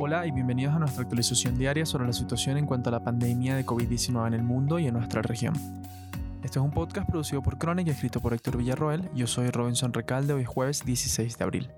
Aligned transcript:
Hola 0.00 0.28
y 0.28 0.30
bienvenidos 0.30 0.76
a 0.76 0.78
nuestra 0.78 1.02
actualización 1.02 1.58
diaria 1.58 1.84
sobre 1.84 2.06
la 2.06 2.12
situación 2.12 2.56
en 2.56 2.66
cuanto 2.66 2.88
a 2.88 2.92
la 2.92 3.02
pandemia 3.02 3.56
de 3.56 3.66
COVID-19 3.66 4.28
en 4.28 4.34
el 4.34 4.44
mundo 4.44 4.78
y 4.78 4.86
en 4.86 4.94
nuestra 4.94 5.22
región. 5.22 5.54
Este 6.44 6.60
es 6.60 6.64
un 6.64 6.70
podcast 6.70 7.10
producido 7.10 7.42
por 7.42 7.58
Chronic 7.58 7.88
y 7.88 7.90
escrito 7.90 8.20
por 8.20 8.32
Héctor 8.32 8.58
Villarroel. 8.58 9.10
Yo 9.12 9.26
soy 9.26 9.50
Robinson 9.50 9.92
Recalde, 9.92 10.34
hoy 10.34 10.42
es 10.42 10.48
jueves 10.48 10.84
16 10.84 11.36
de 11.36 11.44
abril. 11.44 11.72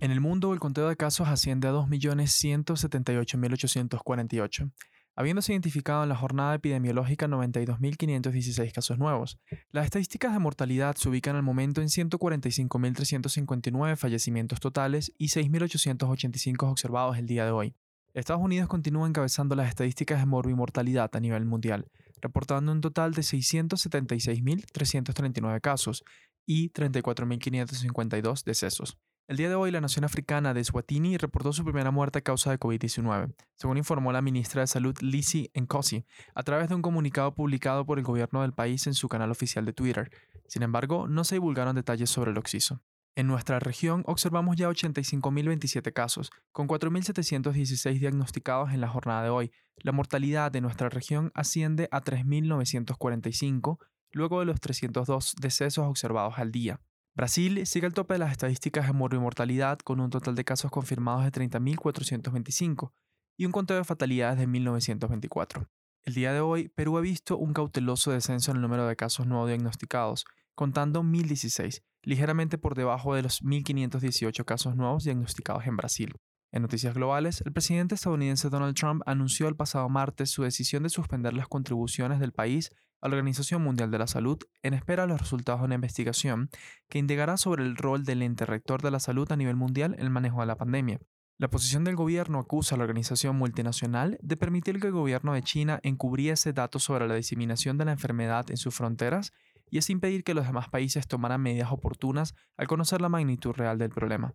En 0.00 0.12
el 0.12 0.22
mundo, 0.22 0.54
el 0.54 0.60
conteo 0.60 0.88
de 0.88 0.96
casos 0.96 1.28
asciende 1.28 1.68
a 1.68 1.72
2.178.848 1.72 4.70
habiéndose 5.14 5.52
identificado 5.52 6.02
en 6.02 6.08
la 6.08 6.16
jornada 6.16 6.54
epidemiológica 6.54 7.28
92.516 7.28 8.72
casos 8.72 8.98
nuevos. 8.98 9.38
Las 9.70 9.84
estadísticas 9.84 10.32
de 10.32 10.38
mortalidad 10.38 10.96
se 10.96 11.06
ubican 11.08 11.36
al 11.36 11.42
momento 11.42 11.80
en 11.80 11.88
145.359 11.88 13.96
fallecimientos 13.96 14.60
totales 14.60 15.12
y 15.18 15.28
6.885 15.28 16.70
observados 16.70 17.18
el 17.18 17.26
día 17.26 17.44
de 17.44 17.50
hoy. 17.50 17.74
Estados 18.14 18.42
Unidos 18.42 18.68
continúa 18.68 19.08
encabezando 19.08 19.54
las 19.54 19.68
estadísticas 19.68 20.20
de 20.20 20.26
morbimortalidad 20.26 21.10
a 21.14 21.20
nivel 21.20 21.46
mundial, 21.46 21.86
reportando 22.20 22.72
un 22.72 22.82
total 22.82 23.14
de 23.14 23.22
676.339 23.22 25.60
casos 25.62 26.04
y 26.44 26.68
34.552 26.70 28.44
decesos. 28.44 28.98
El 29.28 29.36
día 29.36 29.48
de 29.48 29.54
hoy, 29.54 29.70
la 29.70 29.80
nación 29.80 30.04
africana 30.04 30.52
de 30.52 30.64
Swatini 30.64 31.16
reportó 31.16 31.52
su 31.52 31.64
primera 31.64 31.92
muerte 31.92 32.18
a 32.18 32.22
causa 32.22 32.50
de 32.50 32.58
COVID-19, 32.58 33.34
según 33.54 33.76
informó 33.78 34.12
la 34.12 34.20
ministra 34.20 34.62
de 34.62 34.66
Salud 34.66 34.96
Lisi 35.00 35.50
Nkosi, 35.58 36.04
a 36.34 36.42
través 36.42 36.68
de 36.68 36.74
un 36.74 36.82
comunicado 36.82 37.32
publicado 37.34 37.86
por 37.86 37.98
el 37.98 38.04
gobierno 38.04 38.42
del 38.42 38.52
país 38.52 38.86
en 38.88 38.94
su 38.94 39.08
canal 39.08 39.30
oficial 39.30 39.64
de 39.64 39.72
Twitter. 39.72 40.10
Sin 40.48 40.64
embargo, 40.64 41.06
no 41.06 41.22
se 41.22 41.36
divulgaron 41.36 41.76
detalles 41.76 42.10
sobre 42.10 42.32
el 42.32 42.38
occiso. 42.38 42.82
En 43.14 43.26
nuestra 43.28 43.60
región 43.60 44.02
observamos 44.06 44.56
ya 44.56 44.68
85.027 44.68 45.92
casos, 45.92 46.30
con 46.50 46.66
4.716 46.66 48.00
diagnosticados 48.00 48.72
en 48.72 48.80
la 48.80 48.88
jornada 48.88 49.22
de 49.22 49.28
hoy. 49.28 49.52
La 49.76 49.92
mortalidad 49.92 50.50
de 50.50 50.62
nuestra 50.62 50.88
región 50.88 51.30
asciende 51.34 51.88
a 51.92 52.02
3.945, 52.02 53.78
luego 54.10 54.40
de 54.40 54.46
los 54.46 54.60
302 54.60 55.36
decesos 55.40 55.86
observados 55.86 56.34
al 56.38 56.50
día. 56.50 56.80
Brasil 57.14 57.66
sigue 57.66 57.86
al 57.86 57.92
tope 57.92 58.14
de 58.14 58.20
las 58.20 58.32
estadísticas 58.32 58.86
de 58.86 58.92
mortalidad 58.94 59.78
con 59.80 60.00
un 60.00 60.08
total 60.08 60.34
de 60.34 60.44
casos 60.44 60.70
confirmados 60.70 61.24
de 61.24 61.30
30.425 61.30 62.92
y 63.36 63.44
un 63.44 63.52
conteo 63.52 63.76
de 63.76 63.84
fatalidades 63.84 64.38
de 64.38 64.48
1.924. 64.48 65.68
El 66.04 66.14
día 66.14 66.32
de 66.32 66.40
hoy, 66.40 66.68
Perú 66.68 66.96
ha 66.96 67.02
visto 67.02 67.36
un 67.36 67.52
cauteloso 67.52 68.12
descenso 68.12 68.50
en 68.50 68.56
el 68.56 68.62
número 68.62 68.86
de 68.86 68.96
casos 68.96 69.26
no 69.26 69.46
diagnosticados, 69.46 70.24
contando 70.54 71.02
1.016, 71.02 71.82
ligeramente 72.02 72.56
por 72.56 72.74
debajo 72.74 73.14
de 73.14 73.22
los 73.22 73.42
1.518 73.42 74.44
casos 74.46 74.74
nuevos 74.74 75.04
diagnosticados 75.04 75.66
en 75.66 75.76
Brasil. 75.76 76.16
En 76.52 76.60
noticias 76.60 76.92
globales, 76.92 77.42
el 77.46 77.52
presidente 77.54 77.94
estadounidense 77.94 78.50
Donald 78.50 78.76
Trump 78.76 79.02
anunció 79.06 79.48
el 79.48 79.56
pasado 79.56 79.88
martes 79.88 80.30
su 80.30 80.42
decisión 80.42 80.82
de 80.82 80.90
suspender 80.90 81.32
las 81.32 81.48
contribuciones 81.48 82.20
del 82.20 82.32
país 82.32 82.70
a 83.00 83.08
la 83.08 83.14
Organización 83.16 83.62
Mundial 83.62 83.90
de 83.90 83.98
la 83.98 84.06
Salud 84.06 84.38
en 84.62 84.74
espera 84.74 85.04
de 85.04 85.08
los 85.08 85.20
resultados 85.20 85.62
de 85.62 85.64
una 85.64 85.76
investigación 85.76 86.50
que 86.90 86.98
indagará 86.98 87.38
sobre 87.38 87.64
el 87.64 87.74
rol 87.74 88.04
del 88.04 88.20
ente 88.20 88.44
rector 88.44 88.82
de 88.82 88.90
la 88.90 89.00
salud 89.00 89.32
a 89.32 89.36
nivel 89.36 89.56
mundial 89.56 89.94
en 89.94 90.00
el 90.00 90.10
manejo 90.10 90.40
de 90.40 90.46
la 90.46 90.56
pandemia. 90.56 91.00
La 91.38 91.48
posición 91.48 91.84
del 91.84 91.96
gobierno 91.96 92.38
acusa 92.38 92.74
a 92.74 92.78
la 92.78 92.84
organización 92.84 93.36
multinacional 93.36 94.18
de 94.20 94.36
permitir 94.36 94.78
que 94.78 94.88
el 94.88 94.92
gobierno 94.92 95.32
de 95.32 95.42
China 95.42 95.80
encubriese 95.82 96.52
datos 96.52 96.82
sobre 96.82 97.08
la 97.08 97.14
diseminación 97.14 97.78
de 97.78 97.86
la 97.86 97.92
enfermedad 97.92 98.50
en 98.50 98.58
sus 98.58 98.74
fronteras 98.74 99.32
y 99.70 99.78
es 99.78 99.88
impedir 99.88 100.22
que 100.22 100.34
los 100.34 100.46
demás 100.46 100.68
países 100.68 101.08
tomaran 101.08 101.40
medidas 101.40 101.72
oportunas 101.72 102.34
al 102.58 102.66
conocer 102.66 103.00
la 103.00 103.08
magnitud 103.08 103.52
real 103.52 103.78
del 103.78 103.88
problema. 103.88 104.34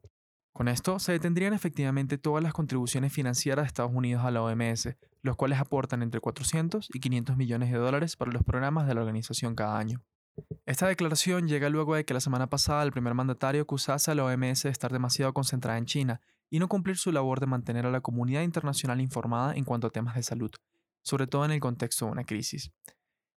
Con 0.57 0.69
esto 0.69 0.97
se 0.97 1.11
detendrían 1.11 1.53
efectivamente 1.53 2.17
todas 2.17 2.41
las 2.41 2.51
contribuciones 2.51 3.13
financieras 3.13 3.61
de 3.61 3.67
Estados 3.67 3.91
Unidos 3.93 4.25
a 4.25 4.31
la 4.31 4.41
OMS, 4.41 4.89
los 5.21 5.35
cuales 5.35 5.59
aportan 5.59 6.01
entre 6.01 6.19
400 6.19 6.89
y 6.91 6.99
500 6.99 7.37
millones 7.37 7.71
de 7.71 7.77
dólares 7.77 8.15
para 8.15 8.31
los 8.31 8.43
programas 8.43 8.87
de 8.87 8.95
la 8.95 9.01
organización 9.01 9.53
cada 9.53 9.77
año. 9.77 10.01
Esta 10.65 10.87
declaración 10.87 11.47
llega 11.47 11.69
luego 11.69 11.93
de 11.93 12.05
que 12.05 12.15
la 12.15 12.21
semana 12.21 12.49
pasada 12.49 12.81
el 12.81 12.91
primer 12.91 13.13
mandatario 13.13 13.61
acusase 13.61 14.09
a 14.09 14.15
la 14.15 14.25
OMS 14.25 14.63
de 14.63 14.69
estar 14.71 14.91
demasiado 14.91 15.31
concentrada 15.31 15.77
en 15.77 15.85
China 15.85 16.21
y 16.49 16.57
no 16.57 16.67
cumplir 16.67 16.97
su 16.97 17.11
labor 17.11 17.39
de 17.39 17.45
mantener 17.45 17.85
a 17.85 17.91
la 17.91 18.01
comunidad 18.01 18.41
internacional 18.41 18.99
informada 18.99 19.53
en 19.53 19.63
cuanto 19.63 19.85
a 19.85 19.91
temas 19.91 20.15
de 20.15 20.23
salud, 20.23 20.49
sobre 21.03 21.27
todo 21.27 21.45
en 21.45 21.51
el 21.51 21.59
contexto 21.59 22.05
de 22.05 22.13
una 22.13 22.23
crisis. 22.23 22.71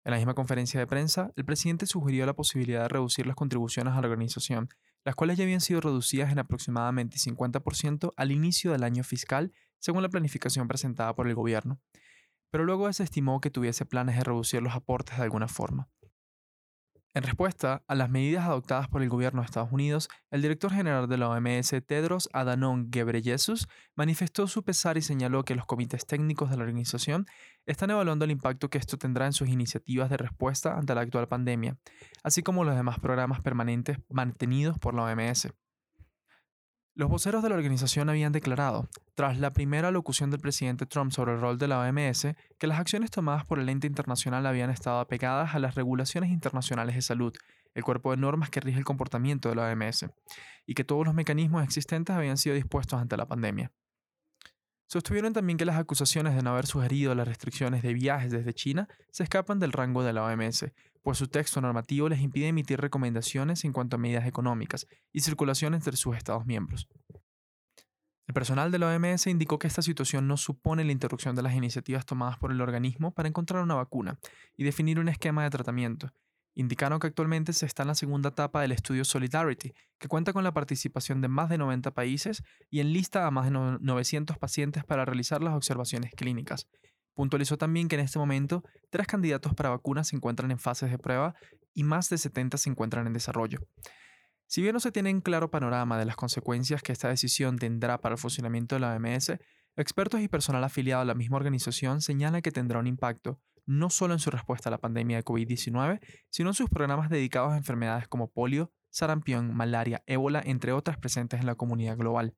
En 0.04 0.12
la 0.12 0.16
misma 0.16 0.32
conferencia 0.32 0.80
de 0.80 0.86
prensa, 0.86 1.32
el 1.36 1.44
presidente 1.44 1.84
sugirió 1.84 2.25
la 2.25 2.32
posibilidad 2.32 2.80
de 2.80 2.88
reducir 2.88 3.26
las 3.26 3.36
contribuciones 3.36 3.92
a 3.92 4.00
la 4.00 4.09
organización 4.09 4.70
las 5.05 5.15
cuales 5.15 5.38
ya 5.38 5.44
habían 5.44 5.61
sido 5.61 5.81
reducidas 5.81 6.31
en 6.31 6.38
aproximadamente 6.38 7.16
50% 7.19 8.11
al 8.16 8.33
inicio 8.33 8.72
del 8.72 8.84
año 8.84 9.05
fiscal, 9.05 9.53
según 9.78 10.03
la 10.03 10.09
planificación 10.09 10.69
presentada 10.69 11.15
por 11.15 11.27
el 11.27 11.34
gobierno, 11.34 11.81
pero 12.50 12.65
luego 12.65 12.93
se 12.93 13.05
estimó 13.05 13.41
que 13.41 13.50
tuviese 13.50 13.87
planes 13.87 14.16
de 14.16 14.25
reducir 14.25 14.62
los 14.62 14.75
aportes 14.75 15.16
de 15.16 15.22
alguna 15.22 15.49
forma. 15.49 15.89
En 17.12 17.25
respuesta 17.25 17.82
a 17.88 17.97
las 17.97 18.09
medidas 18.09 18.44
adoptadas 18.44 18.87
por 18.87 19.03
el 19.03 19.09
gobierno 19.09 19.41
de 19.41 19.47
Estados 19.47 19.72
Unidos, 19.72 20.09
el 20.31 20.43
director 20.43 20.72
general 20.72 21.09
de 21.09 21.19
la 21.19 21.28
OMS, 21.28 21.75
Tedros 21.84 22.28
Adhanom 22.32 22.88
Ghebreyesus, 22.88 23.66
manifestó 23.97 24.47
su 24.47 24.62
pesar 24.62 24.97
y 24.97 25.03
señaló 25.03 25.44
que 25.44 25.56
los 25.56 25.66
comités 25.66 26.06
técnicos 26.06 26.50
de 26.50 26.56
la 26.56 26.62
organización 26.62 27.26
están 27.66 27.91
evaluando 27.91 28.25
el 28.26 28.31
impacto 28.31 28.71
que 28.71 28.78
esto 28.78 28.97
tendrá 28.97 29.26
en 29.26 29.32
sus 29.32 29.48
iniciativas 29.48 30.09
de 30.09 30.19
respuesta 30.19 30.78
ante 30.78 30.94
la 30.94 31.00
actual 31.00 31.26
pandemia, 31.26 31.76
así 32.22 32.44
como 32.44 32.62
los 32.62 32.76
demás 32.76 33.00
programas 33.00 33.41
permanentes 33.41 33.98
mantenidos 34.09 34.78
por 34.78 34.94
la 34.94 35.03
OMS. 35.03 35.48
Los 36.94 37.09
voceros 37.09 37.42
de 37.42 37.48
la 37.48 37.56
organización 37.56 38.09
habían 38.09 38.31
declarado, 38.31 38.88
tras 39.20 39.38
la 39.38 39.53
primera 39.53 39.91
locución 39.91 40.31
del 40.31 40.41
presidente 40.41 40.86
Trump 40.86 41.12
sobre 41.12 41.34
el 41.34 41.42
rol 41.42 41.58
de 41.58 41.69
la 41.69 41.78
OMS, 41.81 42.28
que 42.58 42.66
las 42.66 42.81
acciones 42.81 43.10
tomadas 43.10 43.44
por 43.44 43.58
el 43.58 43.69
ente 43.69 43.86
internacional 43.86 44.47
habían 44.47 44.70
estado 44.70 44.98
apegadas 44.98 45.54
a 45.54 45.58
las 45.58 45.75
regulaciones 45.75 46.31
internacionales 46.31 46.94
de 46.94 47.03
salud, 47.03 47.36
el 47.75 47.84
cuerpo 47.84 48.12
de 48.12 48.16
normas 48.16 48.48
que 48.48 48.60
rige 48.60 48.78
el 48.78 48.86
comportamiento 48.86 49.50
de 49.50 49.56
la 49.56 49.70
OMS, 49.70 50.06
y 50.64 50.72
que 50.72 50.84
todos 50.84 51.04
los 51.04 51.14
mecanismos 51.14 51.62
existentes 51.62 52.16
habían 52.16 52.38
sido 52.38 52.54
dispuestos 52.54 52.98
ante 52.98 53.19
la 53.19 53.26
pandemia. 53.26 53.70
Sostuvieron 54.86 55.34
también 55.34 55.59
que 55.59 55.66
las 55.66 55.76
acusaciones 55.76 56.34
de 56.34 56.41
no 56.41 56.53
haber 56.53 56.64
sugerido 56.64 57.14
las 57.14 57.28
restricciones 57.28 57.82
de 57.82 57.92
viajes 57.92 58.32
desde 58.32 58.54
China 58.54 58.88
se 59.10 59.25
escapan 59.25 59.59
del 59.59 59.72
rango 59.72 60.03
de 60.03 60.14
la 60.14 60.25
OMS, 60.25 60.64
pues 61.03 61.19
su 61.19 61.28
texto 61.28 61.60
normativo 61.60 62.09
les 62.09 62.22
impide 62.22 62.48
emitir 62.48 62.80
recomendaciones 62.80 63.66
en 63.66 63.75
cuanto 63.75 63.97
a 63.97 63.98
medidas 63.98 64.26
económicas 64.26 64.86
y 65.12 65.20
circulación 65.20 65.75
entre 65.75 65.98
sus 65.98 66.16
Estados 66.16 66.47
miembros. 66.47 66.88
El 68.30 68.34
personal 68.34 68.70
de 68.70 68.78
la 68.78 68.86
OMS 68.86 69.26
indicó 69.26 69.58
que 69.58 69.66
esta 69.66 69.82
situación 69.82 70.28
no 70.28 70.36
supone 70.36 70.84
la 70.84 70.92
interrupción 70.92 71.34
de 71.34 71.42
las 71.42 71.52
iniciativas 71.52 72.06
tomadas 72.06 72.38
por 72.38 72.52
el 72.52 72.60
organismo 72.60 73.12
para 73.12 73.26
encontrar 73.28 73.60
una 73.60 73.74
vacuna 73.74 74.20
y 74.56 74.62
definir 74.62 75.00
un 75.00 75.08
esquema 75.08 75.42
de 75.42 75.50
tratamiento, 75.50 76.12
indicaron 76.54 77.00
que 77.00 77.08
actualmente 77.08 77.52
se 77.52 77.66
está 77.66 77.82
en 77.82 77.88
la 77.88 77.96
segunda 77.96 78.28
etapa 78.28 78.62
del 78.62 78.70
estudio 78.70 79.04
Solidarity, 79.04 79.72
que 79.98 80.06
cuenta 80.06 80.32
con 80.32 80.44
la 80.44 80.54
participación 80.54 81.20
de 81.20 81.26
más 81.26 81.48
de 81.48 81.58
90 81.58 81.91
países 81.91 82.44
y 82.70 82.78
enlista 82.78 83.26
a 83.26 83.32
más 83.32 83.46
de 83.46 83.78
900 83.80 84.38
pacientes 84.38 84.84
para 84.84 85.04
realizar 85.04 85.42
las 85.42 85.54
observaciones 85.54 86.12
clínicas. 86.14 86.68
Puntualizó 87.14 87.58
también 87.58 87.88
que 87.88 87.97
en 87.97 88.02
este 88.02 88.20
momento 88.20 88.62
tres 88.91 89.08
candidatos 89.08 89.54
para 89.54 89.70
vacunas 89.70 90.06
se 90.06 90.14
encuentran 90.14 90.52
en 90.52 90.60
fases 90.60 90.92
de 90.92 90.98
prueba 90.98 91.34
y 91.74 91.82
más 91.82 92.08
de 92.08 92.16
70 92.16 92.58
se 92.58 92.70
encuentran 92.70 93.08
en 93.08 93.12
desarrollo. 93.12 93.58
Si 94.50 94.62
bien 94.62 94.75
no 94.75 94.81
se 94.81 94.91
tiene 94.91 95.15
un 95.15 95.21
claro 95.21 95.49
panorama 95.49 95.97
de 95.97 96.05
las 96.05 96.16
consecuencias 96.16 96.83
que 96.83 96.91
esta 96.91 97.09
decisión 97.09 97.56
tendrá 97.56 98.00
para 98.00 98.16
el 98.16 98.19
funcionamiento 98.19 98.75
de 98.75 98.81
la 98.81 98.97
OMS, 98.97 99.34
expertos 99.77 100.21
y 100.22 100.27
personal 100.27 100.65
afiliado 100.65 101.03
a 101.03 101.05
la 101.05 101.15
misma 101.15 101.37
organización 101.37 102.00
señalan 102.00 102.43
que 102.43 102.50
tendrá 102.50 102.81
un 102.81 102.89
impacto 102.89 103.41
no 103.65 103.91
solo 103.91 104.12
en 104.12 104.19
su 104.19 104.28
respuesta 104.33 104.69
a 104.69 104.72
la 104.72 104.78
pandemia 104.78 105.19
de 105.19 105.25
COVID-19, 105.25 106.00
sino 106.31 106.50
en 106.50 106.55
sus 106.55 106.69
programas 106.69 107.10
dedicados 107.10 107.53
a 107.53 107.59
enfermedades 107.59 108.09
como 108.09 108.33
polio, 108.33 108.72
sarampión, 108.89 109.55
malaria, 109.55 110.03
ébola, 110.06 110.43
entre 110.44 110.72
otras 110.72 110.99
presentes 110.99 111.39
en 111.39 111.47
la 111.47 111.55
comunidad 111.55 111.97
global. 111.97 112.34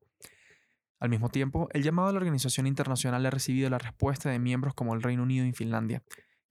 Al 0.99 1.09
mismo 1.09 1.29
tiempo, 1.29 1.67
el 1.73 1.81
llamado 1.81 2.09
a 2.09 2.11
la 2.11 2.19
organización 2.19 2.67
internacional 2.67 3.25
ha 3.25 3.31
recibido 3.31 3.71
la 3.71 3.79
respuesta 3.79 4.29
de 4.29 4.37
miembros 4.37 4.75
como 4.75 4.93
el 4.93 5.01
Reino 5.01 5.23
Unido 5.23 5.47
y 5.47 5.53
Finlandia, 5.53 6.03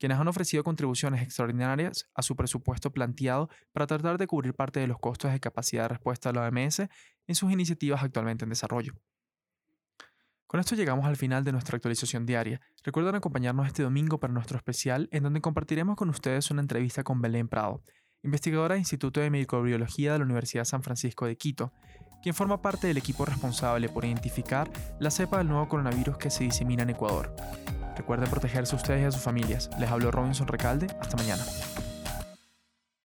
quienes 0.03 0.19
han 0.19 0.27
ofrecido 0.27 0.65
contribuciones 0.65 1.21
extraordinarias 1.21 2.09
a 2.13 2.23
su 2.23 2.35
presupuesto 2.35 2.91
planteado 2.91 3.47
para 3.71 3.87
tratar 3.87 4.17
de 4.17 4.27
cubrir 4.27 4.53
parte 4.53 4.81
de 4.81 4.87
los 4.87 4.99
costos 4.99 5.31
de 5.31 5.39
capacidad 5.39 5.83
de 5.83 5.87
respuesta 5.87 6.27
de 6.27 6.37
la 6.37 6.45
OMS 6.45 6.79
en 7.25 7.35
sus 7.35 7.49
iniciativas 7.53 8.03
actualmente 8.03 8.43
en 8.43 8.49
desarrollo. 8.49 8.95
Con 10.45 10.59
esto 10.59 10.75
llegamos 10.75 11.05
al 11.05 11.15
final 11.15 11.45
de 11.45 11.53
nuestra 11.53 11.77
actualización 11.77 12.25
diaria. 12.25 12.59
Recuerden 12.83 13.15
acompañarnos 13.15 13.65
este 13.65 13.83
domingo 13.83 14.19
para 14.19 14.33
nuestro 14.33 14.57
especial 14.57 15.07
en 15.13 15.23
donde 15.23 15.39
compartiremos 15.39 15.95
con 15.95 16.09
ustedes 16.09 16.51
una 16.51 16.59
entrevista 16.59 17.05
con 17.05 17.21
Belén 17.21 17.47
Prado, 17.47 17.81
investigadora 18.23 18.73
del 18.73 18.81
Instituto 18.81 19.21
de 19.21 19.29
Microbiología 19.29 20.11
de 20.11 20.19
la 20.19 20.25
Universidad 20.25 20.65
San 20.65 20.83
Francisco 20.83 21.27
de 21.27 21.37
Quito, 21.37 21.71
quien 22.21 22.35
forma 22.35 22.61
parte 22.61 22.87
del 22.87 22.97
equipo 22.97 23.23
responsable 23.23 23.87
por 23.87 24.03
identificar 24.03 24.69
la 24.99 25.11
cepa 25.11 25.37
del 25.37 25.47
nuevo 25.47 25.69
coronavirus 25.69 26.17
que 26.17 26.29
se 26.29 26.43
disemina 26.43 26.83
en 26.83 26.89
Ecuador. 26.89 27.33
Recuerden 27.95 28.29
protegerse 28.29 28.75
ustedes 28.75 29.01
y 29.01 29.05
a 29.05 29.11
sus 29.11 29.21
familias. 29.21 29.69
Les 29.79 29.89
habló 29.89 30.11
Robinson 30.11 30.47
Recalde. 30.47 30.87
Hasta 30.99 31.17
mañana. 31.17 31.43